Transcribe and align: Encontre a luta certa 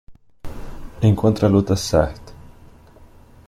Encontre 1.03 1.45
a 1.45 1.49
luta 1.49 1.75
certa 1.75 2.33